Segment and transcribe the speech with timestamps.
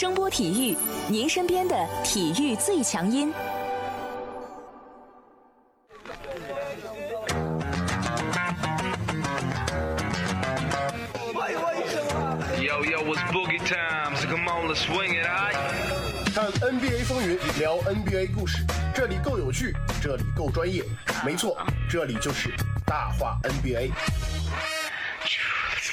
[0.00, 0.74] 声波体育，
[1.10, 3.30] 您身边的体育最强音。
[12.58, 15.54] Yo, yo, it's boogie time, so come on, let's swing it, alright?
[16.34, 18.64] 看 NBA 风云，聊 NBA 故事，
[18.94, 20.82] 这里够有趣，这里够专业，
[21.22, 21.58] 没错，
[21.90, 22.48] 这里就是
[22.86, 23.90] 大话 NBA。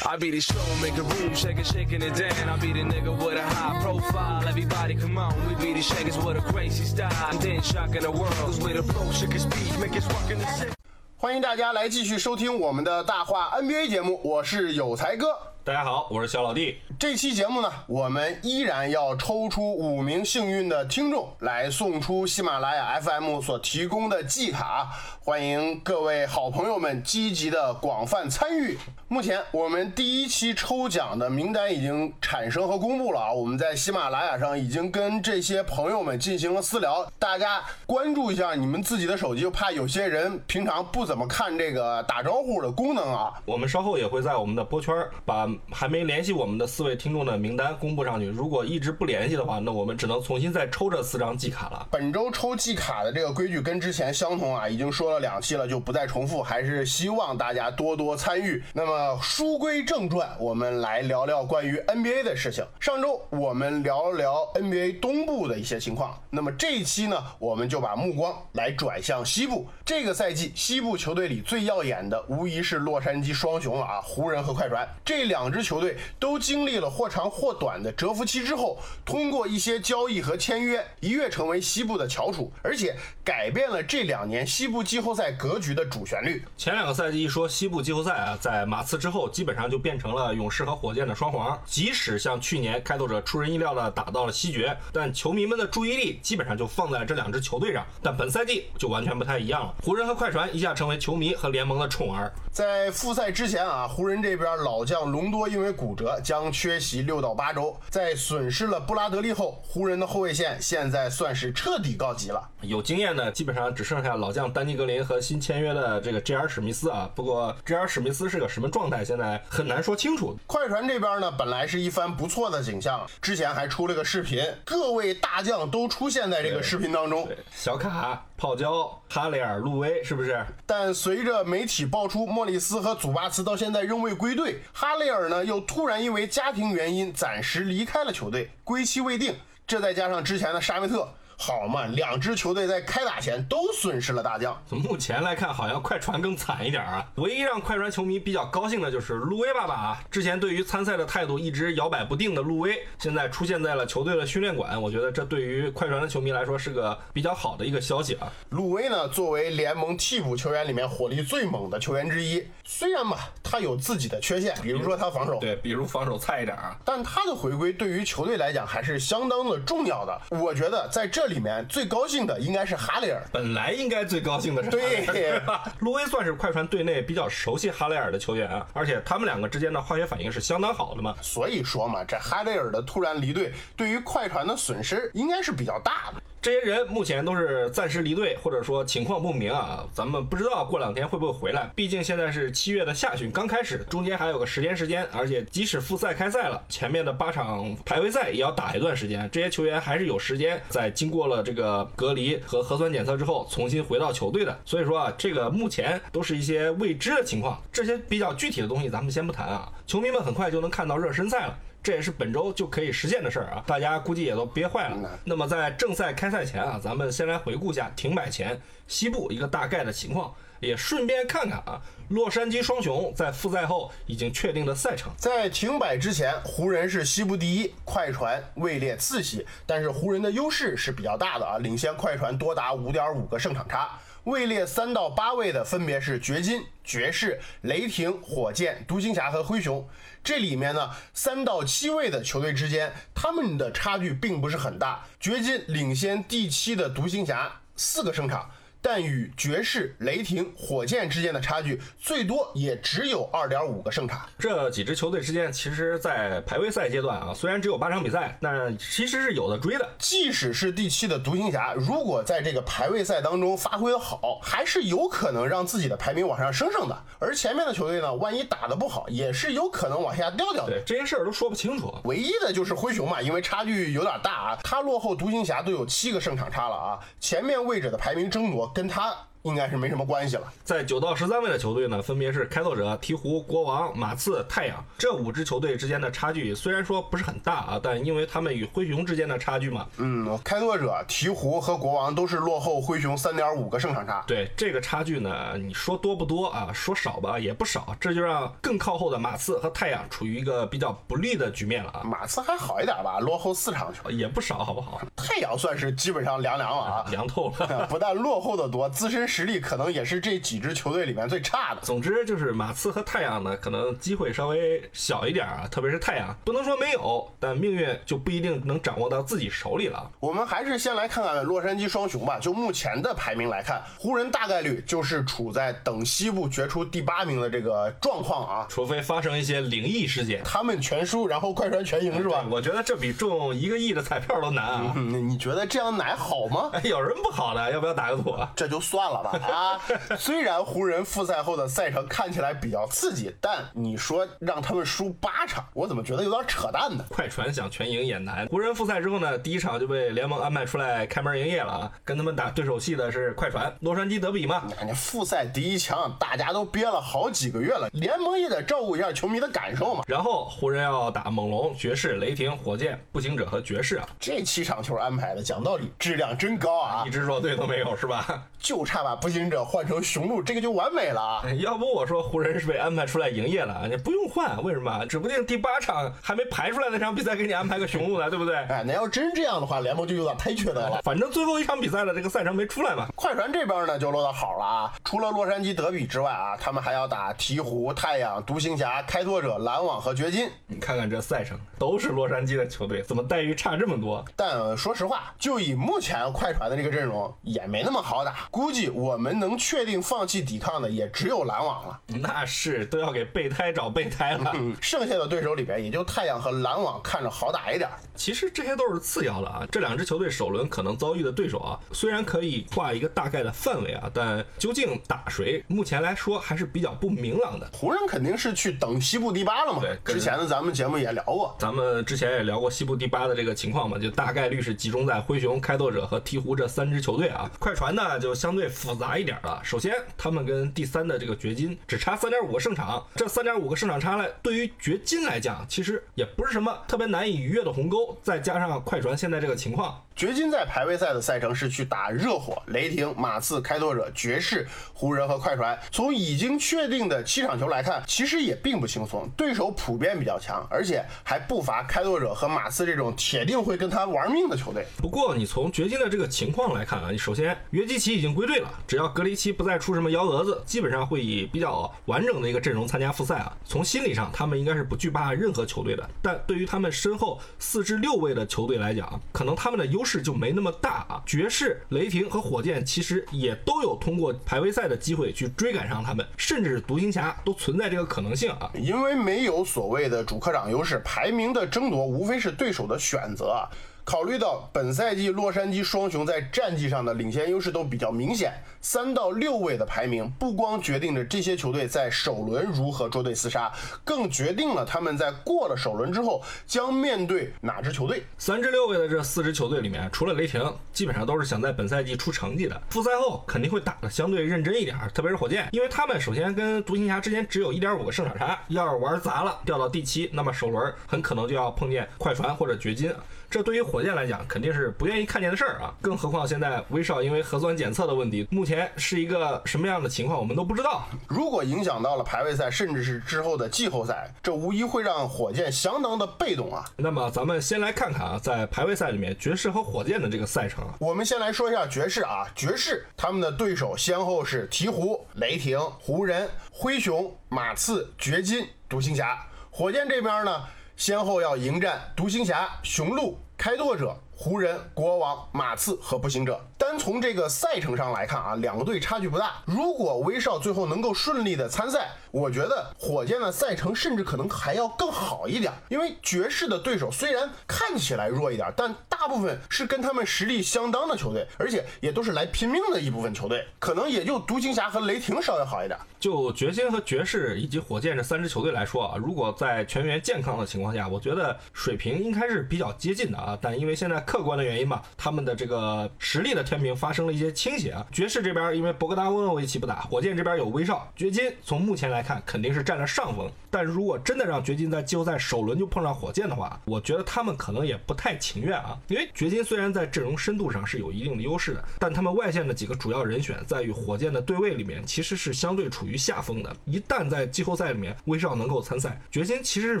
[0.04, 2.48] I be the show, make a room, shaking, shaking it down.
[2.48, 4.46] I be the nigga with a high profile.
[4.46, 7.10] Everybody come on, we be the shakers with a crazy style.
[7.30, 10.46] I'm then shocking the world, cause we the flow, shaking speed, make us rockin' the
[10.46, 10.72] city.
[11.16, 15.51] 欢迎大家来继续收听我们的大话 NBA 节目，我是有才哥。
[15.64, 16.76] 大家好，我是小老弟。
[16.98, 24.90] 这期节目呢，我们依然要抽出五名幸运的听众来送出喜马拉雅 FM 所提供的季卡，
[25.20, 28.76] 欢迎各位好朋友们积极的广泛参与。
[29.06, 43.32] 目前我们第一期抽奖的名单已经产生和公布了啊，我们在喜马拉雅上已经跟这些朋友们进行了私聊，大家关注一下你们自己的手机，怕有些人平常不怎么看这个打招呼的功能啊。
[43.44, 48.26] 我们稍后也会在我们的播圈儿把还没联系我们的四位听众的名单公布上去。
[48.26, 51.86] 如果一直不联系的话，那我们只能重新再抽这四张季卡了。
[51.90, 58.62] 本周抽季卡的这个规矩跟之前相同啊，已经说了两期了，就不再重复，还是希望大家多多参与。
[58.72, 62.64] 那么书归正传，我们来聊聊关于 NBA 的事情。
[62.78, 69.66] 上周我们聊了聊 NBA 东部的一些情况，那么这一期呢，我们就把目光来转向西部。
[69.84, 86.44] 这个赛季西部球队里最耀眼的无疑是洛杉矶双雄了啊，湖人和快船这两支球队都经历了或长或短的蛰伏期之后，通过一些交易和签约，一跃成为西部的翘楚，而且改变了这两年西部季后赛格局的主旋律。
[86.56, 91.60] 前两个赛季一说西部季后赛啊，在马刺之后，基本上就变成了勇士和火箭的双黄。
[91.64, 97.84] 即使像去年开拓者出人意料的打到了西决，但球迷们的注意力基本上就放在这两支球队上。
[98.02, 102.32] 但本赛季就完全不太一样了，湖人和快船一下成为球迷和联盟的宠儿。
[102.52, 107.76] 在复赛之前啊，湖人这边老将隆多因为骨折将缺席六到八周。
[107.88, 112.48] 在损失了布拉德利后，湖人的后卫线现在算是彻底告急了。
[112.60, 116.46] 有经验的基本上只剩下老将丹尼格林和新签约的这个 J.R.
[116.46, 117.10] 史密斯啊。
[117.14, 117.88] 不过 J.R.
[117.88, 120.38] 史密斯是个什么状态，现在很难说清楚。
[120.46, 127.26] 快船这边呢，本来是一番不错的景象，之前还出了个视频，各位大将都出现在这个视频当中。
[127.50, 130.44] 小卡、泡椒、哈雷尔、路威，是不是？
[130.66, 139.36] 但随着媒体爆出莫里斯和祖巴茨到现在仍未归队，哈雷尔呢又突然因为家庭原因暂时离开了球队，归期未定。
[139.64, 141.08] 这再加上之前的沙梅特。
[141.36, 144.60] 好嘛，两支球队在开打前都损失了大将。
[144.66, 147.04] 从目前来看，好像快船更惨一点啊。
[147.16, 154.80] 唯一让快船球迷比较高兴的就是路威爸爸啊，之前对于参赛的态度一直摇摆不定的路威，现在出现在了球队的训练馆。
[154.80, 158.32] 我觉得这对于快船的球迷来说是个比较好的一个消息啊。
[158.50, 170.20] 路威呢，作为联盟替补球员里面火力最猛的球员之一，虽然吧他有自己的缺陷，比如说他防守，对，比如防守菜一点啊，但他的回归对于球队来讲还是相当的重要的。
[170.30, 175.40] 我觉得在这里面最高兴的应该是哈雷尔，本来应该最高兴的是对，
[175.80, 181.14] 路威算是快船队内比较熟悉哈雷尔的球员啊，而且他们两个之间的化学反应是相当好的嘛。
[181.20, 186.21] 所以说嘛，这哈雷尔的突然离队，对于快船的损失应该是比较大的。
[186.42, 191.70] 这些人目前都是暂时离队，或者说情况不明啊，咱们不知道过两天会不会回来。
[191.76, 204.58] 毕竟现在是七月的下旬刚开始，中间还有个十天时间，而且即使复赛开赛了，前面的八场排位赛也要打一段时间，这些球员还是有时间在经过了这个隔离和核酸检测之后重新回到球队的。
[204.64, 209.70] 所以说啊，这个目前都是一些未知的情况，这些比较具体的东西咱们先不谈啊。
[209.86, 211.56] 球迷们很快就能看到热身赛了。
[211.82, 213.64] 这也是本周就可以实现的事儿啊！
[213.66, 215.18] 大家估计也都憋坏了。
[215.24, 225.10] 那么在正赛开赛前啊，咱们先来回顾一下停摆前西部一个大概的情况，也顺便看看啊，洛杉矶双雄在复赛后已经确定的赛程。
[225.16, 233.98] 在停摆之前，湖人是西部第一，快船位列次席，但是湖人的优势是比较大的啊，领先快船多达五点五个胜场差。
[234.24, 239.88] 位列三到八位的分别是掘金、爵士、雷霆、火箭、独行侠和灰熊。
[240.22, 245.04] 这里面呢，三到七位的球队之间，他们的差距并不是很大。
[245.18, 248.48] 掘金领先第七的独行侠四个胜场，
[248.82, 254.28] 但与爵士、雷霆、火箭之间的差距最多也只有二点五个胜场。
[254.36, 259.88] 这几支球队之间，其实，在排位赛阶段啊，虽然只有八场比赛，但其实是有的追的。
[259.98, 267.04] 即使是第七的独行侠，如果在这个排位赛当中发挥的好，还是有可能让自己的排名往上升升的。
[267.20, 270.72] 而前面的球队呢，万一打得不好，也是有可能往下掉掉的。
[270.72, 271.94] 对，这些事儿都说不清楚。
[272.04, 279.14] 唯一的就是灰熊嘛，因为差距有点大啊，他落后独行侠都有七个胜场差了啊，前面位置的排名争夺跟他。
[279.42, 280.52] 应该是没什么关系了。
[280.64, 294.22] 在九到十三位的球队呢，分别是开拓者、鹈鹕、国王、马刺、太阳这五支球队之间的差距，虽然说不是很大啊，但因为他们与灰熊之间的差距嘛，嗯，开拓者、鹈鹕和国王都是落后灰熊三点五个胜场差。
[294.26, 296.70] 对这个差距呢，你说多不多啊？
[296.72, 302.02] 说少吧也不少，这就让更靠后的马刺和太阳处于一个比较不利的局面了啊。
[302.04, 305.00] 马刺还好一点吧，落后四场球，也不少，好不好？
[305.16, 307.86] 太阳算是基本上凉凉了啊，凉透了。
[307.90, 310.22] 不但落后的多，自身实力可能也是。
[310.22, 311.80] 这几支球队里面最差的。
[311.80, 320.10] 总之就是马刺和太阳呢，可能机会稍微小一点啊，特别是太阳，不能说没有，但命运就不一定能掌握到自己手里了。
[320.20, 322.38] 我们还是先来看看洛杉矶双雄吧。
[322.38, 332.44] 就目前的排名来看，湖人大概率就是处在等西部决出第八名的这个状况啊，除非发生一些灵异事件，他们全输，然后快船全赢是吧？
[332.48, 334.94] 我觉得这比中一个亿的彩票都难啊。
[334.94, 336.70] 你觉得这样奶好吗？
[336.74, 338.52] 哎有人不好的，要不要打个赌啊？
[338.54, 339.80] 这就算了吧啊。
[340.16, 347.04] 虽然湖人复赛后的赛程看起来比较刺激，但你说让他们输八场，我怎么觉得有点扯淡呢？
[347.08, 348.46] 快船想全赢也难。
[348.48, 354.64] 湖人复赛之后呢，第一场就被联盟安排出来开门营业了啊，跟他们打对手戏的是快船，洛杉矶德比嘛。
[354.84, 360.02] 你复赛第一强，大家都憋了好几个月了，联盟也得照顾一下球迷的感受嘛。
[360.06, 368.44] 然后湖人要打猛龙、爵士、雷霆、火箭、步行者和爵士啊，这七场球安排的，讲道理质量真高啊，一支弱队都没有是吧？
[368.58, 371.44] 就差把步行者换成雄鹿，这个就完美了啊！
[371.58, 375.04] 要不我说湖人是被安排出来营业了，你不用换，为什么？
[375.06, 378.56] 指不定第八场还没排出来那场比赛给你安排个雄鹿呢，对不对？
[378.56, 381.00] 哎，那要真这样的话，联盟就有点太缺德了。
[381.02, 383.08] 反正最后一场比赛了这个赛程没出来嘛。
[383.14, 390.48] 快船这边呢就落到好了啊，除了洛杉矶德比之外啊，他们还要打鹈鹕、太阳、独行侠、开拓者、篮网和掘金。
[390.66, 394.24] 你看看这赛程，都是洛杉矶的球队，怎么待遇差这么多？
[394.36, 398.48] 但说实话，就以目前快船的这个阵容，也没那么好打。
[398.50, 399.32] 估计我们。
[399.42, 404.54] 能确定放弃抵抗的也只有篮网了，那是都要给备胎找备胎了。
[404.80, 407.90] 剩下的对手里边，也就太阳和篮网看着好打一点。
[408.14, 409.66] 其实这些都是次要的啊。
[409.72, 417.68] 这两支球队首轮可能遭遇的对手啊，虽然可以画一个大概的范围啊，但究竟打谁，目前来说还是比较不明朗的。
[417.72, 419.80] 湖人肯定是去等西部第八了嘛。
[419.80, 427.50] 对，之前的咱们节目也聊过，咱们之前也聊过西部第八的这个情况嘛，就大概率是集中在灰熊、开拓者和鹈鹕这三支球队啊。
[427.58, 429.22] 快船呢就相对复复杂一。
[429.22, 429.60] 一点的。
[429.62, 438.18] 首先，他们跟第三的这个掘金只差三点五个胜场，这三点五个胜场差呢，对于掘金来讲，其实也不是什么特别难以逾越的鸿沟。
[438.20, 445.78] 再加上快船现在这个情况，掘金在排位赛的赛程是去打热火、雷霆、马刺、开拓者、爵士、湖人和快船。
[445.90, 454.86] 从已经确定的七场球来看，其实也并不轻松，对手普遍比较强，而且还不乏开拓者和马刺这种铁定会跟他玩命的球队。
[454.98, 463.56] 不过，你从掘金的这个情况来看啊，首先约基奇已经归队了，只要格里奇不再出什么幺蛾子，基本上会以比较完整的一个阵容参加复赛啊。
[463.64, 466.08] 从心理上，他们应该是不惧怕任何球队的。
[466.20, 471.22] 但对于他们身后四至六位的球队来讲，可能他们的优优势就没那么大啊。
[471.24, 478.68] 爵士、雷霆和火箭其实也都有通过排位赛的机会去追赶上他们，甚至是独行侠都存在这个可能性啊。
[478.74, 483.64] 因为没有所谓的主客场优势，排名的争夺无非是对手的选择。
[484.04, 493.72] 考虑到本赛季洛杉矶双雄在战绩上的领先优势都比较明显，三到六位的排名不光决定着这些球队在首轮如何捉对厮杀，
[494.04, 498.24] 更决定了他们在过了首轮之后将面对哪支球队。
[498.38, 502.82] 三至六位的这四支球队里面，除了雷霆，基本上都是想在本赛季出成绩的。
[502.90, 513.14] 复赛后肯定会打得相对认真一点，特别是火箭，因为他们首先跟独行侠之间只有一点五个胜场差，要是玩砸了掉到第七，那么首轮很可能就要碰见快船或者掘金。
[513.52, 515.94] 这对于火箭来讲肯定是不愿意看见的事儿啊！
[516.00, 521.06] 更何况现在威少因为核酸检测的问题，目前是一个什么样的情况，我们都不知道。
[521.28, 526.82] 如果影响到了排位赛，甚至是之后的季后赛，这无疑会让火箭相当的被动啊！
[526.96, 530.82] 那么咱们先来看看啊，在排位赛里面，爵士和火箭的这个赛程。
[530.98, 539.38] 我们先来说一下爵士啊，爵士他们的对手先后是鹈鹕、雷霆、湖人、灰熊、马刺、掘金、独行侠。
[539.70, 540.62] 火箭这边呢？
[541.04, 546.60] 先后要迎战独行侠、雄鹿、开拓者、湖人、国王、马刺和步行者。
[546.76, 549.62] 单从这个赛程上来看啊，两个队差距不大。
[549.66, 565.96] 如果威少最后能够顺利的参赛，我觉得火箭的赛程甚至可能还要更好一点，因为爵士的对手虽然看起来弱一点，但大部分是跟他们实力相当的球队，而且也都是来拼命的一部分球队，可能也就独行侠和雷霆稍微好一点。
[566.18, 573.56] 就掘金和爵士以及火箭这三支球队来说啊，如果在全员健康的情况下，我觉得水平应该是比较接近的啊。
[573.60, 578.02] 但因为现在客观的原因嘛，他们的这个实力的天平发生了一些倾斜啊。
[578.10, 583.46] 爵士这边因为博格达温维奇不打，火箭这边有威少，掘金从目前来看肯定是占了上风。
[583.70, 588.98] 但如果真的让掘金在季后赛首轮就碰上火箭的话，我觉得他们可能也不太情愿啊。
[589.08, 596.74] 因为掘金虽然在阵容深度上是有一定的优势的，但他们外线的几个主要人选在与火箭的对位里面其实是相对处于下风的。
[596.86, 600.00] 一旦在季后赛里面威少能够参赛，掘金其实是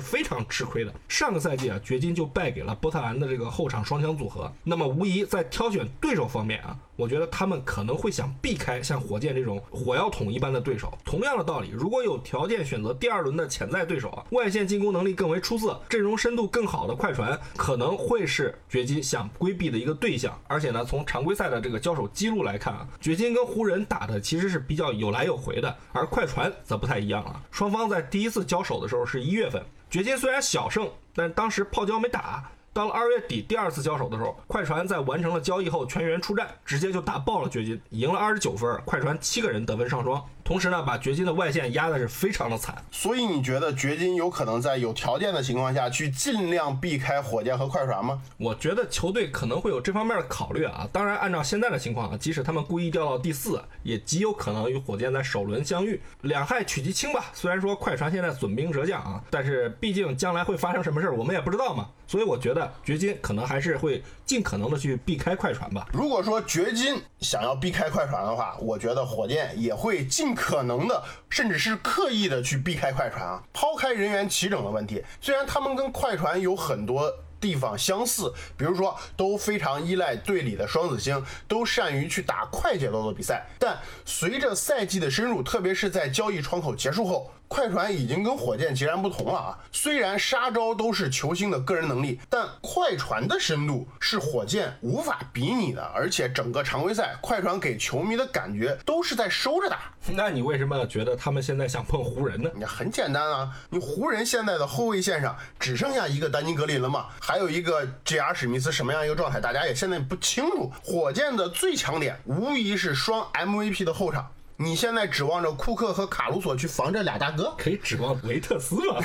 [0.00, 0.94] 非常吃亏的。
[1.06, 4.50] 上个赛季啊，掘金就败给了波特兰的这个后场双枪组合。
[4.64, 10.92] 那么无疑在挑选对手方面啊，我觉得他们可能会想避开像火箭这种火药桶一般的对手。
[11.04, 20.38] 同样的道理，如果有条件选择第二轮的潜在对手啊，外线进攻能力更为出色、阵容深度更好的快船，可能会是掘金想规避的一个对象。
[20.46, 27.42] 而且呢，从常规赛的这个交手记录来看啊，掘金跟湖人打的其实是比较有来有回的，而快船则不太一样了。
[27.50, 32.50] 双方在第一次交手的时候是一月份，掘金虽然小胜，但当时泡椒没打。
[32.74, 38.80] 到了二月底第二次交手的时候，快船在完成了交易后全员出战，直接就打爆了掘金，赢了二十九分。
[38.86, 42.76] 快船七个人得分上双，同时呢把掘金的外线压的是非常的惨。
[42.90, 48.20] 所以你觉得掘金有可能在有条件的情况下去尽量避开火箭和快船吗？
[48.36, 50.86] 我觉得球队可能会有这方面的考虑啊。
[50.92, 57.30] 当然，按照现在的情况啊，即使他们故意掉到第四，也极有可能与火箭在首轮相遇，两害取其轻吧。
[57.32, 61.88] 虽然说快船现在损兵折将啊，但是毕竟将来会发生什么事儿，我们也不知道嘛。
[62.06, 65.86] 所以我觉得掘金可能还是会尽可能的去避开快船吧。
[65.94, 73.40] 如果说掘金想要避开快船的话，我觉得火箭也会尽可可能的，甚至是刻意的去避开快船啊。
[73.52, 77.14] 抛开人员齐整的问题，虽然他们跟快船有很多。
[77.42, 83.44] 地方相似，比如说都非常依赖队里的双子星，都善于去打快节奏的比赛。
[83.58, 89.58] 但随着赛季的深入，特别是在交易窗口结束后，快船已经跟火箭截然不同了啊！
[89.70, 95.82] 虽然杀招都是球星的个人能力，但快船的深度是火箭无法比拟的。
[95.94, 99.92] 而且整个常规赛，快船给球迷的感觉都是在收着打。
[100.16, 102.48] 那你为什么觉得他们现在想碰湖人呢？
[102.54, 107.08] 你很简单啊，你湖人现在的后卫线上只剩下一个丹尼格林了嘛？
[107.20, 108.32] 还有一个 J.R.
[108.32, 110.72] 史密斯什么样一个状态，大家也现在不清楚。
[110.82, 114.32] 火箭的最强点无疑是双 MVP 的后场。
[114.62, 118.96] 你现在指望着库克和卡鲁索去防这俩大哥，可以指望维特斯吗？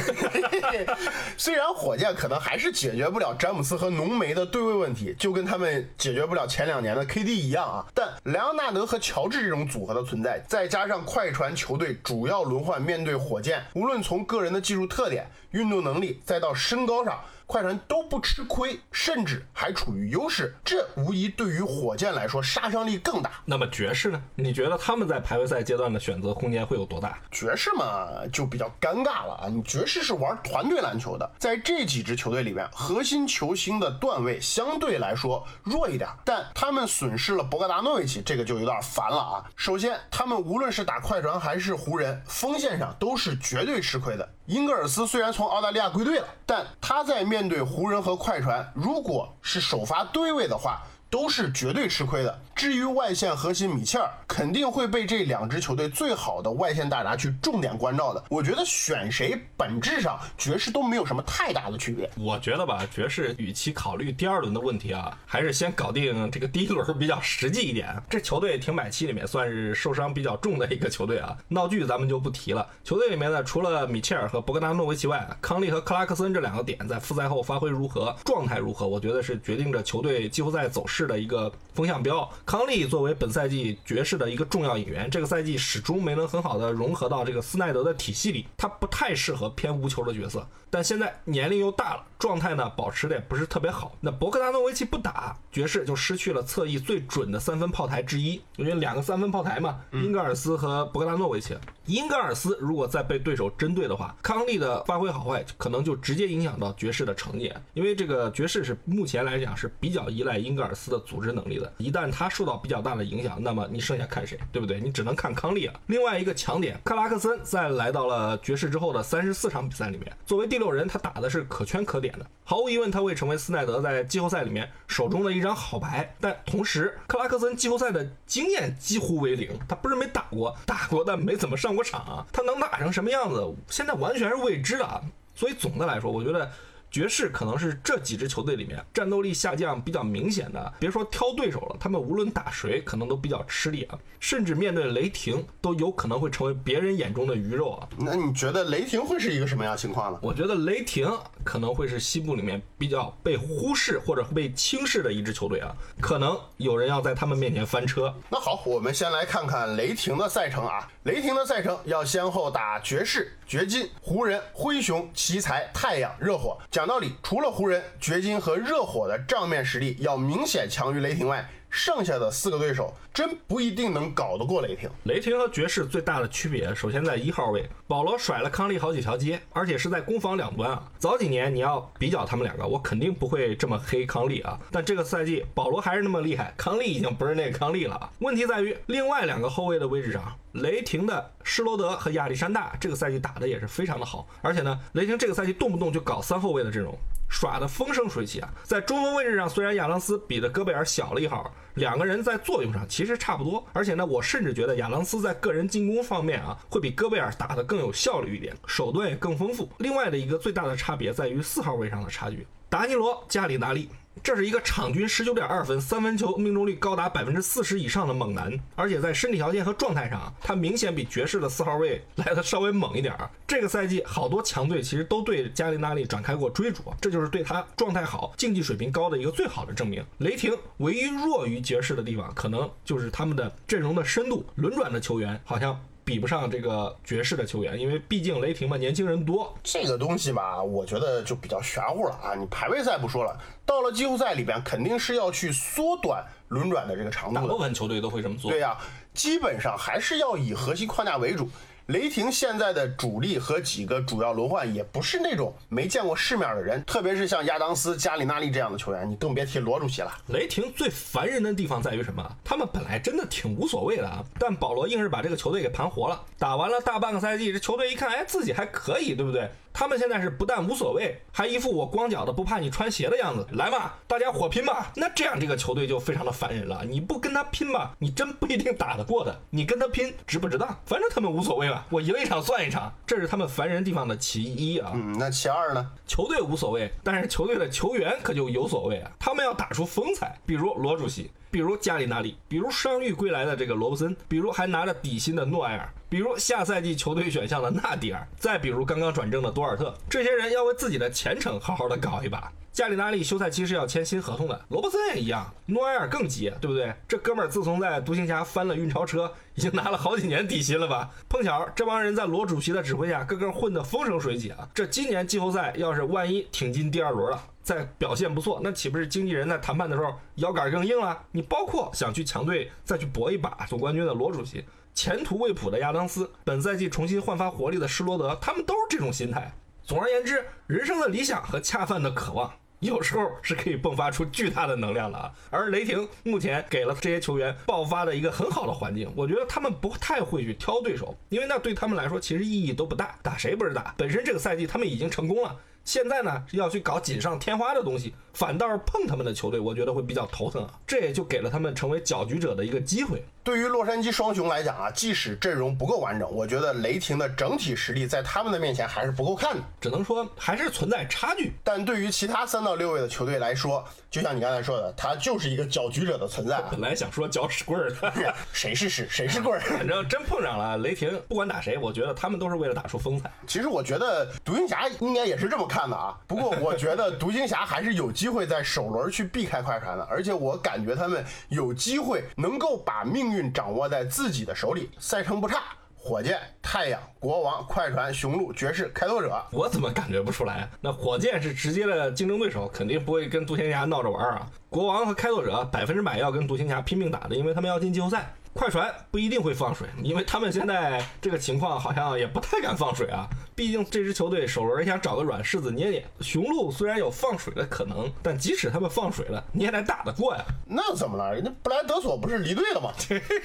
[1.35, 7.83] 虽然火箭可能还是解决不了詹姆斯和浓眉的对位问题，就跟他们解决不了前两年的 KD 一样啊。
[7.95, 17.19] 但莱昂纳德和乔治这种组合的存在，再加上快船球队主要轮换面对火箭，无论从个人的技术特点、运动能力，再到身高上。
[17.47, 23.31] 快船都不吃亏，甚至还处于优势，这无疑对于火箭来说杀伤力更大。
[23.45, 24.21] 那么爵士呢？
[24.35, 27.17] 你觉得他们在排位赛阶段的选择空间会有多大？
[27.31, 29.47] 爵士嘛，就比较尴尬了啊！
[29.47, 39.45] 你爵士是玩团队篮球的，在这几支球队里面，核心球星的段位相对来说弱一点，但他们损失了博格达诺维奇，这个就有点烦了啊！
[39.55, 44.27] 首先，他们无论是打快船还是湖人，锋线上都是绝对吃亏的。
[44.47, 50.81] 英格尔斯虽然从澳大利亚归队了，但他在面对湖人和快船，如果是首发对位的话。
[51.09, 52.39] 都是绝对吃亏的。
[52.53, 58.23] 至于外线核心米切尔，肯定会被这两支球队最好的外线大闸去重点关照的。
[58.29, 62.07] 我觉得选谁本质上爵士都没有什么太大的区别。
[62.15, 67.99] 我觉得吧，爵士与其考虑第二轮的问题啊，还是先搞定这个第一轮比较实际一点。
[68.07, 72.69] 这球队停摆期里面算是受伤比较重的一个球队啊，闹剧咱们就不提了。
[72.83, 81.07] 球队里面呢，除了米切尔和博格达诺维奇外，康利和克拉克森这两个点在复赛后发挥如何，状态如何，我觉得是决定着球队季后赛走势。
[81.07, 82.29] 的一个风向标。
[82.45, 90.47] 康利作为本赛季爵士的一个重要引援，这个赛季始终没能很好的融合到这个斯奈德的体系里，他不太适合偏无球的角色。
[90.71, 93.95] 但现在年龄又大了，状态呢保持的也不是特别好。
[94.01, 101.55] 那博格达诺维奇不打，爵士就失去了侧翼最准的三分炮台之一，因为两个三分炮台嘛，英格尔斯和博格达诺维奇。
[101.85, 110.87] 英格尔斯如果再被对手针对的话，康利的发挥好坏可能就直接影响到爵士的成绩，因为这个爵士是目前来讲是比较依赖英格尔斯。
[110.87, 111.69] 的组织能力的。
[111.79, 114.79] 一旦他受到比较大的影响，那么你剩下看谁，对不对？
[114.79, 115.73] 你只能看康利啊。
[115.87, 122.25] 另外一个强点，克拉克森在来到了爵士之后的三十四场比赛里面，作为第六人，他打的是可圈可点的。
[122.43, 126.15] 毫无疑问，他会成为斯奈德在季后赛里面手中的一张好牌。
[126.19, 132.25] 但同时，克拉克森季后赛的经验几乎为零，他不是没打过，打过但没怎么上过场啊。
[132.31, 135.01] 他能打成什么样子，现在完全是未知的啊。
[135.35, 136.49] 所以总的来说，我觉得。
[136.89, 147.87] 爵士可能是这几支球队里面战斗力下降比较明显的，别说挑对手了，他们无论打谁可能都比较吃力啊，甚至面对雷霆都有可能会成为别人眼中的鱼肉啊。
[147.99, 150.19] 那你觉得雷霆会是一个什么样情况呢？
[150.21, 151.07] 我觉得雷霆
[151.47, 158.13] 可能会是西部里面比较被忽视或者被轻视的一支球队啊，可能有人要在他们面前翻车。
[158.29, 166.57] 那好，我们先来看看雷霆的赛程啊，雷霆的赛程要先后打爵士、掘金、湖人、灰熊、奇才、太阳、热火。
[166.69, 174.89] 讲道理，除了湖人、掘金和热火的账面实力要明显强于雷霆外，剩下的四个对手真不一定能搞得过雷霆。
[175.03, 180.91] 雷霆和爵士最大的区别，首先在一号位，保罗甩了康利好几条街，而且是在攻防两端啊。
[180.97, 184.59] 早几年你要比较他们两个，我肯定不会这么黑康利啊。
[184.71, 188.09] 但这个赛季保罗还是那么厉害，康利已经不是那个康利了啊。
[188.21, 196.97] 问题在于另外两个后卫的位置上，雷霆的施罗德和亚历山大这个赛季打的也是非常的好，而且呢，雷霆这个赛季动不动就搞三后卫的阵容。
[197.29, 198.49] 耍的风生水起啊！
[198.63, 203.65] 在中锋位置上，虽然亚当斯比的戈贝尔小了一号，两个人在作用上其实差不多。
[203.73, 209.69] 而且呢，我甚至觉得亚当斯在个人进攻方面啊，会比戈贝尔打得更有效率一点，手段也更丰富。
[209.79, 213.89] 另外的一个最大的差别在于四号位上的差距，达尼罗·加里纳利。
[214.23, 223.29] 这是一个场均十九点二分、三分球命中率高达百分之四十以上的猛男，而且在身体条件和状态上，他明显比爵士的四号位来的稍微猛一点儿。
[223.45, 230.03] 这个赛季，好多强队其实都对加里纳利展开过追逐，这就是对他状态好、竞技水平高的一个最好的证明。
[230.19, 235.79] 雷霆唯一弱于爵士的地方，可能就是他们的阵容的深度，轮转的球员好像。
[236.07, 239.53] 比不上这个爵士的球员，因为毕竟雷霆嘛，年轻人多。
[239.61, 242.33] 这个东西吧，我觉得就比较玄乎了啊。
[242.33, 247.35] 你排位赛不说了，到了季后赛里边，肯定是要去缩短轮转的这个长度。
[247.35, 248.49] 大部分球队都会这么做。
[248.49, 248.77] 对呀，
[249.13, 251.49] 基本上还是要以核心框架为主。
[251.87, 260.13] 雷霆现在的主力和几个主要轮换也不是那种没见过世面的人，特别是像亚当斯、加里纳利这样的球员，你更别提罗主席了。
[260.27, 262.29] 雷霆最烦人的地方在于什么？
[262.43, 266.21] 他们本来真的挺无所谓的啊，但保罗硬是把这个球队给盘活了。
[266.37, 269.49] 打完了大半个赛季，这球队一看，哎，自己还可以，对不对？
[269.79, 273.45] 他们现在是不但无所谓，还一副我光脚的不怕你穿鞋的样子。
[273.51, 274.91] 来嘛，大家火拼吧！
[274.95, 276.83] 那这样这个球队就非常的烦人了。
[276.83, 279.39] 你不跟他拼吧，你真不一定打得过的。
[279.51, 280.67] 你跟他拼，值不值当？
[280.83, 282.91] 反正他们无所谓嘛，我赢一场算一场。
[283.05, 284.93] 这是他们烦人地方的其一啊。
[284.95, 285.91] 嗯，那其二呢？
[286.07, 289.11] 球队无所谓，但是球队的球员可就有所谓啊。
[289.19, 291.29] 他们要打出风采，比如罗主席。
[291.49, 302.51] 比如加里纳利，比如伤愈归来的这个罗伯森，比如还拿着底薪的诺埃尔，比如下赛季球队选项的纳迪尔，再比如刚刚转正的多尔特，这些人要为自己的前程好好的搞一把。
[302.73, 306.93] 加里纳利休赛期是要签新合同的，罗伯森也一样，诺埃尔更急，对不对？
[307.07, 311.09] 这哥们儿自从在独行侠翻了运钞车，已经拿了好几年底薪了吧？
[311.27, 314.69] 碰巧这帮人在罗主席的指挥下，个个混得风生水起啊！
[314.75, 321.21] 这今年季后赛要是万一挺进第二轮了，再表现不错，那岂不是经纪人在谈判的时候腰杆更硬了？
[321.33, 329.51] 你包括想去强队再去搏一把总冠军的罗主席，前途未卜的亚当斯，本赛季重新焕发活力的施罗德，他们都是这种心态。
[329.83, 332.53] 总而言之，人生的理想和恰饭的渴望。
[332.79, 343.95] 有时候是可以迸发出巨大的能量的啊，而雷霆目前给了这些球员爆发的一个很好的环境，我觉得他们不太会去挑对手，因为那对他们来说其实意义都不大，打谁不是打？
[343.97, 345.55] 本身这个赛季他们已经成功了，
[345.87, 353.23] 现在呢要去搞锦上添花的东西，反倒是碰他们的球队，我觉得会比较头疼啊，这也就给了他们成为搅局者的一个机会。
[353.41, 361.53] 对于洛杉矶双雄来讲啊，即使阵容不够完整，我觉得雷霆的整体实力在他们的面前还是不够看的，只能说还是存在差距。
[361.63, 366.61] 但对于其他三到六位的球队来说，就像你刚才说的，他就是一个搅局者的存在。
[366.69, 367.89] 本来想说搅屎棍儿，
[368.51, 373.31] 谁是屎谁是棍儿， 反正真碰上了雷霆，不管打谁，我觉得他们都是为了打出风采。
[373.47, 384.07] 其实我觉得独行侠应该也是这么看看的啊，不过我觉得独行侠还是有机会在首轮去避开快船的，而且我感觉他们有机会能够把命运掌握在。
[384.07, 385.61] 自己的手里，赛程不差，
[385.95, 390.67] 火箭、太阳、国王、快船、雄鹿、爵士、开拓者，我怎么感觉不出来？
[390.79, 394.47] 那火箭是直接的竞争对手，肯定不会跟独行侠闹着玩啊。
[394.69, 398.33] 国王和开拓者百分之百要跟独行侠拼命打的，因为他们要进季后赛。
[398.57, 403.27] 快船不一定会放水，因为他们现在这个情况好像也不太敢放水啊。
[403.55, 406.03] 毕竟这支球队首轮想找个软柿子捏捏。
[406.21, 410.43] 雄鹿虽然有放水的可能，但即使他们放水了，你也得打得过呀。
[410.65, 411.33] 那怎么了？
[411.33, 412.91] 人家布莱德索不是离队了吗？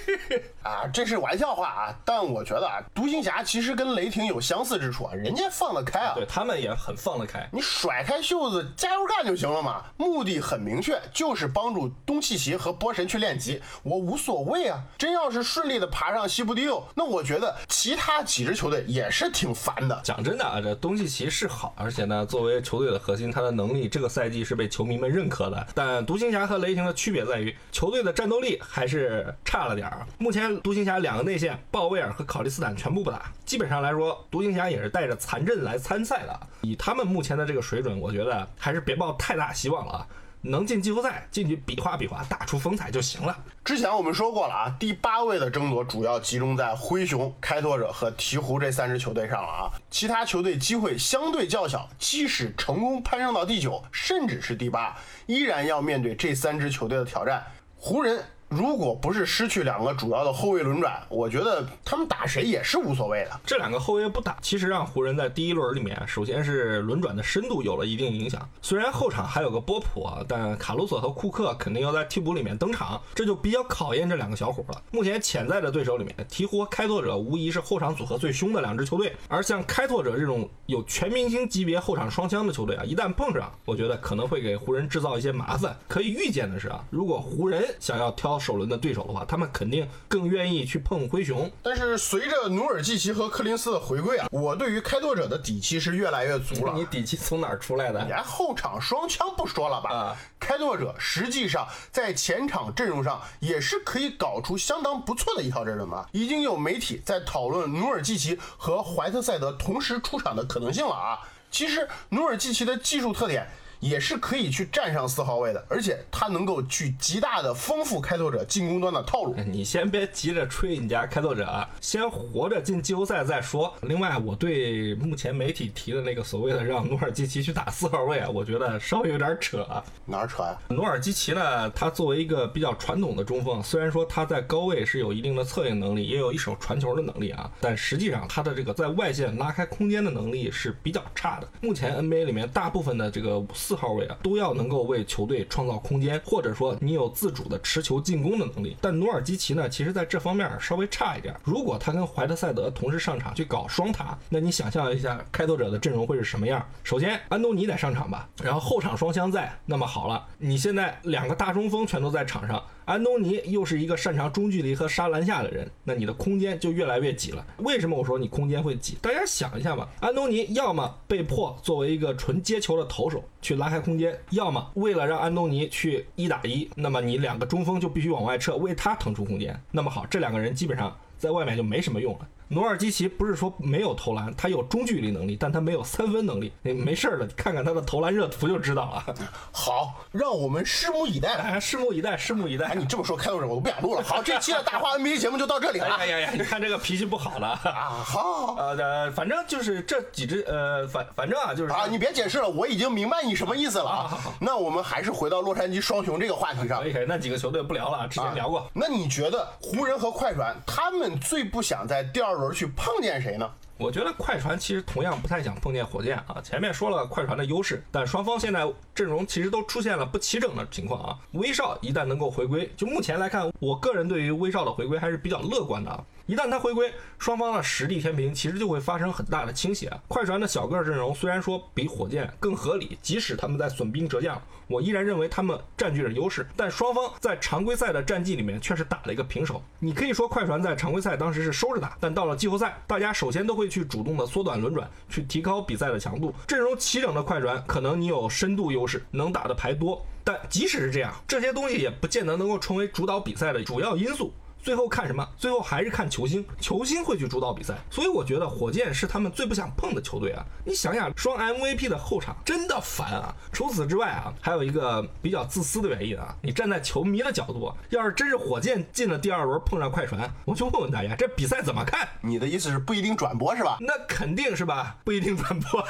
[0.65, 1.95] 啊，这是玩笑话啊！
[2.07, 6.15] 但我觉得啊，独行侠其实跟雷霆有相似之处啊，人家放得开啊。
[6.15, 7.47] 对他们也很放得开。
[7.53, 14.83] 你甩开袖子加油干就行了嘛，目的很明确，就是帮助东契奇和波神去练级，我无所谓啊。
[15.03, 20.01] 真要是顺利的爬上西部第六，那我觉得其他几支球队也是挺烦的。
[20.05, 25.67] 讲真的啊，这东契奇是好，而且呢，作为球队的核心，他的能力这个赛季是被球迷们认可的。
[25.75, 30.07] 但独行侠和雷霆的区别在于，球队的战斗力还是差了点儿。
[30.19, 36.41] 目前独行侠两个内线鲍威尔和考利斯坦全部不打，基本上来说，独行侠也是带着残阵来参赛的。
[36.61, 40.07] 以他们目前的这个水准，我觉得还是别抱太大希望了啊。
[40.43, 43.37] 能进季后赛，进去比划比划，打出风采就行了。
[43.65, 51.89] 之前我们说过了啊，第八位的争夺主要集中在灰熊、开拓者和鹈鹕这三支球队上了啊，其他球队机会相对较小。
[51.99, 57.45] 即使成功攀升到第九，甚至是第八，依然要面对这三支球队的挑战。
[57.77, 58.25] 湖人。
[58.55, 63.41] 如果不是失去两个主要的后卫轮转，我觉得他们打谁也是无所谓的。
[63.47, 68.47] 这两个后卫不打，其实让湖人在第一轮里面，首先是轮转的深度有了一定影响。
[68.61, 74.83] 虽然后场还有个波普，但卡鲁索和库克肯定要在替补里面登场，这就比较考验这两个小伙了。
[74.91, 79.17] 目前潜在的对手里面，鹈鹕、开拓者无疑是后场组合最凶的两支球队。
[79.29, 85.75] 而像开拓者这种有全明星级别后场双枪的球队啊，一旦碰上，我觉得可能会给湖人制造一些麻烦。
[85.89, 88.42] 可以预见的是啊，如果湖人想要挑。
[88.43, 91.51] 首轮的对手的话，他们肯定更愿意去碰灰熊。
[91.63, 96.73] 但是随着努尔基奇和柯林斯的回归啊，我对于开拓者的底气是越来越足了。
[96.75, 98.05] 你底气从哪儿出来的？
[98.07, 99.91] 连后场双枪不说了吧？
[99.95, 106.09] 啊，开拓者实际上在前场阵容上也是可以搞出相当不错的一套阵容啊。
[106.13, 111.21] 已经有媒体在讨论努尔基奇和怀特塞德同时出场的可能性了啊。
[111.51, 113.47] 其实努尔基奇的技术特点。
[113.83, 119.35] 也是可以去站上四号位的，而且他能够去极大的丰富开拓者进攻端的套路。
[119.45, 123.75] 你先别急着吹你家开拓者啊，先活着进季后赛再说。
[123.83, 129.67] 另外，我对目前媒体提的那个所谓的让努尔基奇去打四号位啊，我觉得稍微有点扯。
[130.07, 130.57] 哪儿扯呀？
[130.69, 141.49] 努尔基奇呢，他作为一个比较传统的中锋，虽然说他在高位是有一定的策应能力，也有一手传球的能力啊，但实际上他的这个在外线拉开空间的能力是比较差的。
[141.61, 143.72] 目前 NBA 里面大部分的这个四。
[143.73, 148.77] 四号位啊，都要能够为球队创造空间，或者说你有自主的持球进攻的能力。
[148.83, 151.35] 但努尔基奇呢，其实在这方面稍微差一点。
[151.43, 156.63] 如果他跟怀特塞德同时上场去搞双塔，那你想象一下开拓者的阵容会是什么样？
[156.85, 162.63] 首先，安东尼得上场吧，然后后场双枪在，那么好了，你现在两个大中锋全都在场上。
[162.85, 167.47] 安东尼又是一个擅长中距离和杀篮下的人，那你的空间就越来越挤了。
[167.59, 168.97] 为什么我说你空间会挤？
[169.01, 179.59] 大家想一下吧，安东尼要么被迫作为一个纯接球的投手去拉开空间，要么为了让安东尼去一打一，那么你两个中锋就必须往外撤，为他腾出空间。
[179.71, 182.29] 那么好，这两个人基本上在外面就没什么用了。
[182.49, 186.53] 努尔基奇不是说没有投篮，他有中距离能力，但他没有三分能力。
[186.63, 189.15] 你没事儿的，看看他的投篮热图就知道了。
[189.53, 191.59] 好，让我们拭目以待。
[191.61, 192.75] 拭目以待，拭目以待。
[192.75, 194.03] 你这么说，开拓者我都不想录了。
[194.03, 195.97] 好，这期的大话 NBA 节目就到这里了。
[195.97, 198.03] 哎呀呀，你看这个脾气不好了啊。
[198.05, 204.19] 好，呃，反正就是这几支，呃，反反正啊，就是啊，你别解释了，我已经明白你什么意思了啊。
[204.41, 206.83] 那我们还是回到洛杉矶双雄这个话题上。
[206.83, 208.69] 可以，那几个球队不聊了，之前聊过。
[208.75, 213.21] 那你觉得湖人和快船，他们最不想在第二而去碰见？
[213.23, 213.51] 谁呢？
[213.79, 216.41] 我觉得快船其实同样不太想碰见火箭啊。
[216.43, 221.19] 前面说了快船的优势，但双方现在阵容其实都出现了不齐整的情况啊。
[221.33, 226.05] 威少一旦能够回归，就目前来看，我个人对于威少的回归还是比较乐观的。
[226.33, 229.93] 一旦他回归，双方的实力天平其实就会发生很大的倾斜。
[230.09, 236.47] 快船的小个阵容虽然说比火箭更合理，即使他们在损兵折将，我依然认为他们占据着优势。
[236.57, 239.63] 但双方在常规赛的战绩里面却是打了一个平手。
[239.79, 246.35] 你可以说快船在常规赛当时是收着打，但到了季后赛，大家首先都会去主动的缩短轮转，去提高比赛的强度。
[246.47, 250.03] 阵容齐整的快船，可能你有深度优势，能打的牌多。
[250.25, 254.33] 但即使是这样，这些东西也不见得能够成为主导比赛的主要因素。
[254.63, 255.29] 最后看什么？
[255.37, 257.75] 最后还是看球星，球星会去主导比赛。
[257.91, 260.45] 所以我觉得火箭是他们最不想碰的球队啊！
[260.65, 263.35] 你想想，双 MVP 的后场真的烦啊！
[263.53, 272.09] 除此之外啊，还有一个比较自私的原因啊，你站在球迷的角度，要是真是火箭进了第二轮碰上快船，我就问问大家，这比赛怎么看？
[272.21, 273.79] 你的意思是不一定转播是吧？
[273.81, 275.83] 那肯定是吧，不一定转播，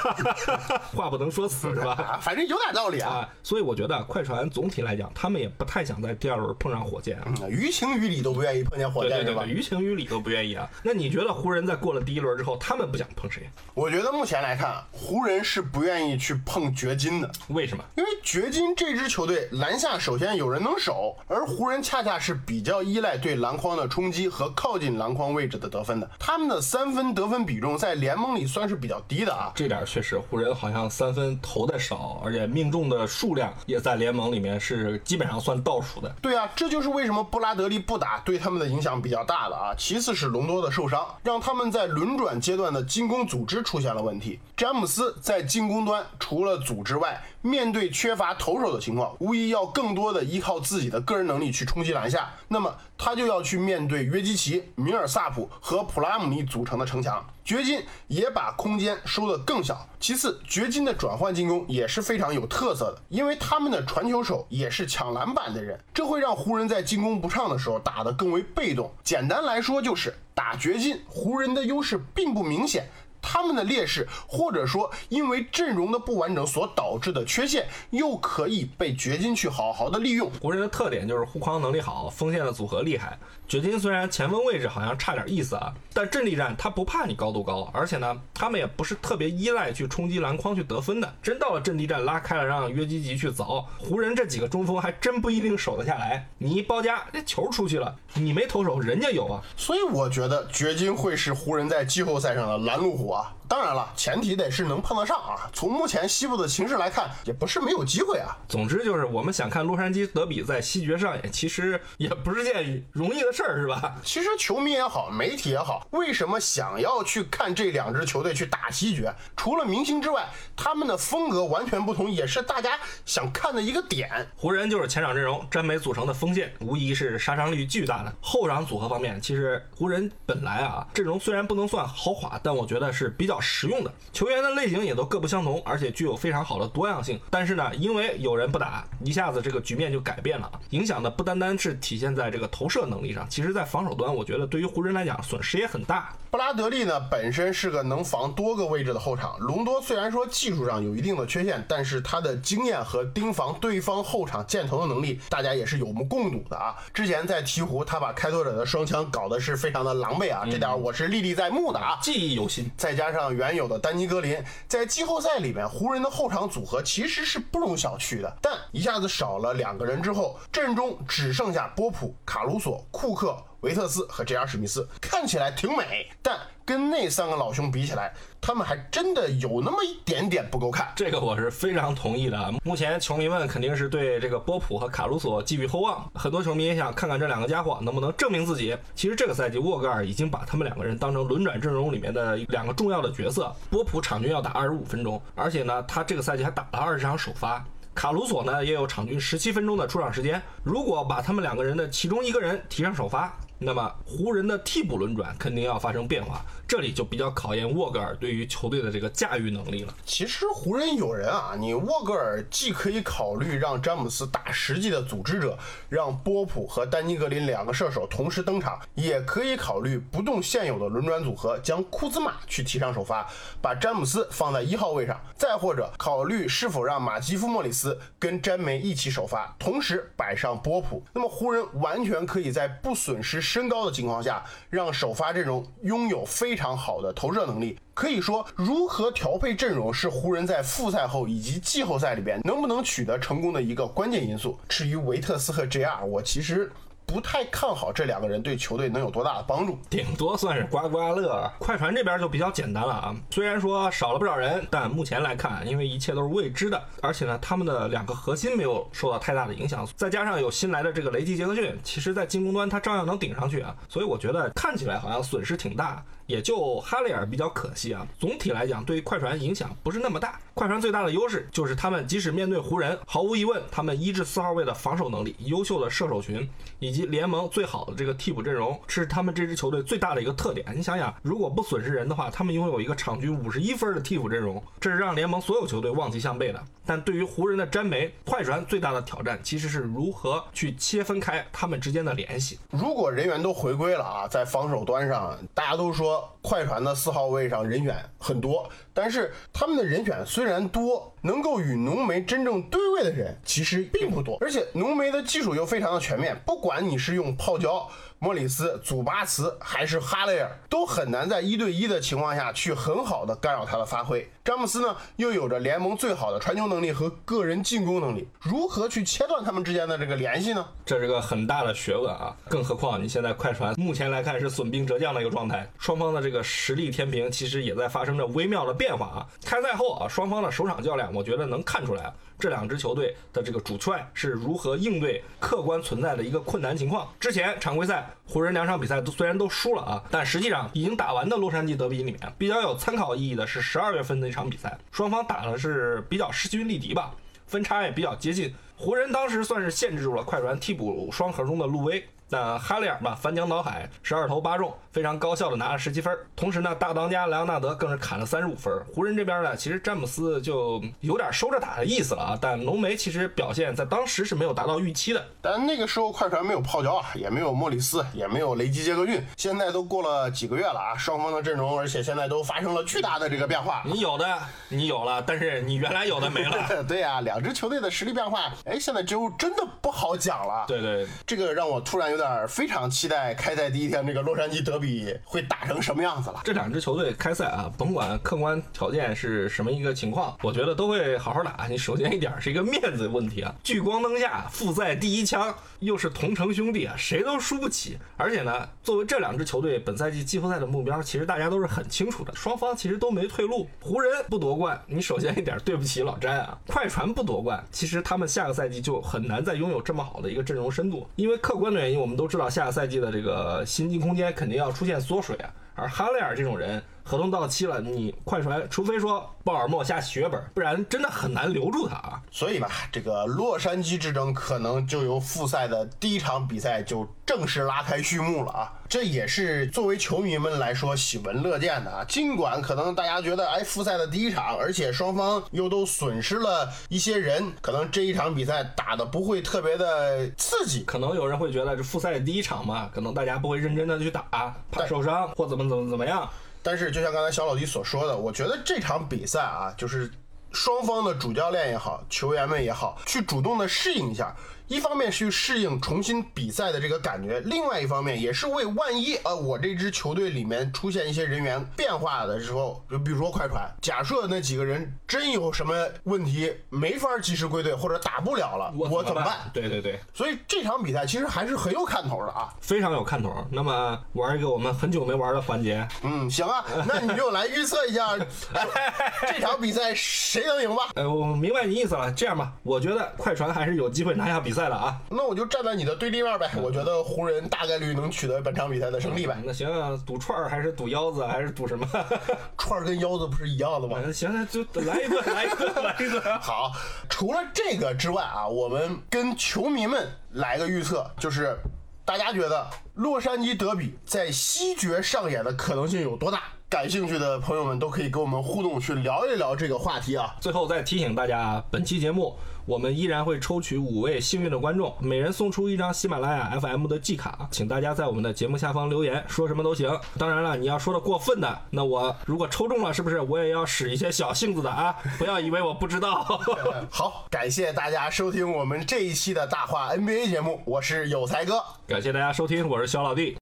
[0.95, 2.19] 话不能说死是吧？
[2.23, 3.29] 反正有点道理啊。
[3.43, 8.62] 所以我觉得快船总体来讲，他们也不太想在第二轮碰上火箭啊，于情于理都不愿意。
[8.63, 9.59] 意碰见火箭是吧对对对对，？
[9.59, 10.69] 于情于理都不愿意啊。
[10.83, 13.49] 那你觉得湖人在过了第一轮之后，他们不想碰谁？
[13.73, 17.29] 我觉得目前来看，湖人是不愿意去碰掘金的。
[17.49, 17.83] 为什么？
[17.97, 26.09] 因为掘金这支球队篮下首先有人能守，而湖人恰恰是比较依赖对篮筐的冲击和靠近篮筐位置的得分的。
[26.17, 29.51] 他们的三分得分比重在联盟里算是比较低的啊。
[29.55, 36.09] 这点儿确实，湖人好像三分投的少，而且命中的数量也在联盟里面是基本上算倒数的。
[36.21, 39.73] 对啊，这就是为什么布拉德利不打对他们他们的影响比较大的啊。
[39.75, 44.39] 其次是隆多的受伤，让他们在轮转阶段的进攻组织出现了问题。
[44.55, 52.29] 詹姆斯在进攻端除了组织外，面对缺乏投手的情况，无疑要更多的依靠自己的个人能力去冲击篮下。
[52.47, 57.25] 那么他就要去面对约基奇、米尔萨普和普拉姆尼组成的城墙。
[57.43, 59.87] 掘金也把空间收得更小。
[59.99, 68.91] 其次，掘金的转换进攻也是非常有特色的，因为他们的传球手也是抢篮板的人，这会让湖人在进攻不畅的时候打得更为被动。
[69.03, 72.89] 简单来说，就是打掘金，湖人的优势并不明显。
[73.23, 80.29] 他们的劣势，或者说因为阵容的不完整所导致的缺陷，又可以被掘金去好好的利用。
[80.41, 83.17] 湖人的特点就是护框能力好，锋线的组合厉害。
[83.47, 91.15] 掘金虽然前锋位置好像差点意思啊，但阵地战他不怕你高度高，而且呢，他们也不是特别依赖去冲击篮筐去得分的。
[91.21, 96.27] 真到了阵地战拉开了，让约基奇去凿，湖人这几个中锋还真不一定守得下来。
[96.39, 99.41] 你一包夹，这球出去了，你没投手，人家有啊。
[99.55, 103.42] 所以我觉得掘金会是湖人在季后赛上的拦路虎啊。
[103.53, 105.47] 当然了，前提得是能碰得上啊。
[105.53, 108.35] 从目前西部的形势来看，也不是没有机会啊。
[108.49, 113.93] 总之就是，我们想看洛杉矶德比在西决上演，其实也不是件容易的事儿，是吧？
[114.03, 119.13] 其实球迷也好，媒体也好，为什么想要去看这两支球队去打西决？
[119.37, 124.09] 除了明星之外，他们的风格完全不同，也是大家想看的一个点。
[124.35, 128.11] 湖人就是前场阵容，詹美组成的锋线，无疑是杀伤力巨大的。
[128.19, 133.93] 后场组合方面，其实湖人本来啊阵容虽然不能算豪华，但我觉得是比较实用的。
[134.13, 137.19] 球员的类型也都各不相同，而且具有非常好的多样性。
[137.29, 146.15] 但是呢，因为有人不打，一下子这个局面就改变了，影响的不单单是体现在这个投射能力上，其实在防守端，我觉得对于湖人来讲损失也很大。
[146.33, 149.37] 布拉德利呢，本身是个能防多个位置的后场。
[149.37, 156.75] 隆多虽然说技术上有一定的缺陷，但是他的经验和盯防对方后场箭头的能力，大家也是有目共睹的啊。
[156.91, 161.99] 之前在鹈鹕，他把开拓者的双枪搞得是非常的狼狈啊，这点我是历历在目的啊。
[162.01, 162.67] 记忆犹新。
[162.75, 168.37] 再加上原有的丹尼格林，在季后赛里面，湖人的后场组合其实是不容小觑的。
[168.41, 174.45] 但一下子少了两个人之后，阵中只剩下波普、卡鲁索、库克、维特斯和 J.R.
[174.45, 180.91] 史密斯，看起来挺美，但跟那三个老兄比起来，他们还真的有那么一点点不够看。
[180.97, 182.53] 这个我是非常同意的。
[182.63, 188.77] 目前球迷们肯定是对这个波普和卡鲁索寄予厚望，很多球迷也想看看这两个家伙能不能证明自己。
[188.95, 193.53] 其实这个赛季沃格尔已经把他们两个人当成轮转阵容里面的两个重要的角色。
[193.69, 197.65] 波普场均要打二十五分钟，而且呢，他这个赛季还打了二十场首发。
[197.95, 200.41] 卡鲁索呢也有场均十七分钟的出场时间。
[200.63, 209.93] 如果把他们两个人的其中一个人提上首发，那么湖人的替补轮转肯定要发生变化，这里就比较考验沃格尔对于球队的这个驾驭能力了。
[210.05, 223.25] 其实湖人有人啊，你沃格尔既可以考虑让詹姆斯打实际的组织者，让波普和丹尼格林两个射手同时登场，也可以考虑不动现有的轮转组合，将库兹马去提上首发，
[223.61, 227.82] 把詹姆斯放在一号位上，再或者考虑是否让马基夫莫里斯
[228.19, 231.03] 跟詹梅一起首发，同时摆上波普。
[231.13, 237.79] 那么湖人完全可以在不损失身高的情况下，让首发阵容拥有非常好的投射能力。
[237.95, 244.59] 可以说，如何调配阵容是湖人在复赛后以及季后赛里边能不能取得成功的一个关键因素。
[244.67, 246.71] 至于维特斯和 JR，我其实
[247.13, 249.77] 不太看好这两个人对球队能有多大的帮助。
[249.87, 251.47] 顶多算是刮刮乐。
[251.59, 266.03] 快船这边就比较简单了啊，虽然说少了不少人，但目前来看，因为一切都是未知的，而且呢，他们的两个核心没有受到太大的影响，再加上有新来的这个雷吉杰克逊，其实在进攻端他照样能顶上去啊，所以我觉得看起来好像损失挺大。
[266.25, 268.05] 也就哈雷尔比较可惜啊。
[268.19, 270.39] 总体来讲，对于快船影响不是那么大。
[270.53, 276.47] 快船最大的优势就是他们即使面对湖人，毫无疑问，他们一至四号位的防守能力、优秀的射手群
[276.79, 280.65] 以及联盟最好的这个替补阵容，是他们这支球队最大的一个特点。
[280.75, 286.63] 你想想，如果不损失人的话，他们拥有一个场均五十一分的替补阵容，这是让联盟所有球队望其项背的。
[286.85, 292.59] 但对于湖人的詹梅，快船最大的挑战其实是如何去切分开他们之间的联系。
[292.71, 304.37] 如果人员都回归了啊，在防守端上，大家都说快船的四号位上人选很多，但是他们的人选虽然多，能够与浓眉真正对位的人其实并不多。
[304.41, 307.87] 而且浓眉的技术又非常的全面，不管你是用泡椒、
[308.23, 314.25] 莫里斯、祖巴茨还是哈雷尔，都很难在一对一的情况下去很好的干扰他的发挥。
[314.45, 320.65] 詹姆斯呢，又有着联盟最好的传球能力和个人进攻能力，如何去切断他们之间的这个联系呢？
[320.85, 322.33] 这是个很大的学问啊！
[322.47, 329.27] 更何况你现在快船目前来看是损兵折将的一个状态，双方的这个实力天平其实也在发生着微妙的变化啊。
[329.43, 337.07] 开赛后啊，双方的首场较量，我觉得能看出来，这两支球队的这个主帅是如何应对客观存在的一个困难情况。
[337.19, 347.13] 之前常规赛湖人两场比赛都虽然都输了啊，但实际上已经打完的洛杉矶德比里面比较有参考意义的是十二月份的一场比赛，双方打的是比较势均力敌吧。
[347.45, 352.03] 分差也比较接近，湖人当时算是限制住了快船替补双核中的路威。
[352.29, 356.17] 那哈雷尔嘛，翻江倒海，十二投八中，非常高效的拿了十七分。
[356.35, 358.73] 同时呢，大当家莱昂纳德更是砍了三十五分。
[358.93, 362.37] 湖人这边呢，其实詹姆斯就有点收着打的意思了啊。
[362.41, 365.23] 但浓眉其实表现在当时是没有达到预期的。
[365.41, 369.23] 但那个时候快船没有泡椒啊，也没有莫里斯，也没有雷吉杰克逊。
[369.37, 373.83] 现在都过了几个月了啊，双方的阵容，而且现在都发生了巨大的这个变化。
[373.85, 374.25] 你有的
[374.69, 376.83] 你有了，但是你原来有的没了。
[376.87, 380.65] 对呀，两支球队的实力变化，哎，现在就真的不好讲了。
[380.67, 386.41] 对对，这个让我突然有点非常期待开赛第一天这个洛杉矶德比会打成什么样子了。
[386.43, 391.65] 这两支球队开赛啊，甭管客观条件是什么一个情况，我觉得都会好好打。
[391.67, 397.97] 你首先一点是一个面子问题啊，聚光灯下复赛第一枪，又是同城兄弟啊，谁都输不起。
[398.15, 403.67] 而且呢，作为这两支球队本赛季季后赛的目标，其实大家都是很清楚的，双方其实都没退路。
[403.81, 406.55] 湖人不夺冠，你首先一点对不起老詹啊。
[406.67, 412.99] 快船不夺冠，其实他们下个赛季就很难再拥有这么好的一个阵容深度，因为客观的原因，我们都知道下个赛季。
[412.99, 422.21] 的这个薪金空间肯定要出现缩水啊，而哈雷尔这种人合同到期了，你快船除非说鲍尔默下血本，不然真的很难留住他啊。
[422.31, 428.73] 所以吧，这个洛杉矶之争可能就由复赛的第一场比赛就正式拉开序幕了啊！
[428.87, 432.05] 这也是作为球迷们来说喜闻乐见的啊。
[432.07, 440.83] 尽管可能大家觉得，哎，复赛的第一场，而且双方又都损失了一些人，可能这一场比赛打的不会特别的刺激。
[440.83, 446.29] 可能有人会觉得，这复赛的第一场嘛，可能大家不会认真的去打，怕受伤或怎么怎么怎么样。
[446.63, 450.09] 但是，就像刚才小老弟所说的，我觉得这场比赛啊，就是
[450.53, 454.33] 双方的主教练也好，球员们也好，去主动的适应一下。
[454.67, 465.73] 一方面是去适应重新比赛的这个感觉，另外一方面也是为万一呃，我这支球队里面出现一些人员变化的时候，就比如说快船，假设那几个人真有什么
[466.03, 469.37] 问题，没法及时归队或者打不了了，我怎么办？
[469.53, 473.33] 对对对，所以这场比赛其实还是很有看头的啊，非常有看头。
[473.51, 478.17] 那么玩一个我们很久没玩的环节，嗯，行啊，那你就来预测一下
[479.27, 480.89] 这场比赛谁能赢吧？
[480.95, 482.11] 呃，我明白你意思了。
[482.11, 485.01] 这样吧，我觉得快船还是有机会拿下比赛了啊。
[485.09, 486.49] 那我就站在你的对立面呗。
[486.61, 489.35] 我觉得湖人大概率能取得本场比赛的胜利呗。
[489.43, 489.67] 那行，
[490.05, 491.87] 赌串儿还是赌腰子还是赌什么？
[492.57, 493.97] 串儿跟腰子不是一样的吗？
[494.13, 496.21] 行，那就来一顿， 来一顿，来一顿。
[496.39, 496.71] 好，
[497.09, 501.57] 除了这个之外啊，我们跟球迷们来个预测，就是
[502.05, 506.43] 大家觉得洛杉矶德比在西决上演的可能性有多大？
[506.69, 510.35] 感兴趣的朋友们都可以跟我们互动，去聊一聊这个话题啊。
[510.39, 512.35] 最后再提醒大家，本期节目
[512.65, 519.89] 我们依然会抽取五位幸运的观众，每人送出一张喜马拉雅 FM 的季卡，请大家在我们的节目下方留言，说什么都行。
[520.17, 524.95] 当然了，你要说的过分的，那我如果抽中了，是不是我也要使一些小性子的啊？
[525.19, 526.23] 不要以为我不知道。
[526.89, 531.61] 好，感谢大家收听我们这一期的大话 NBA 节目，我是有才哥。
[531.85, 533.31] 感谢大家收听，我是小老弟。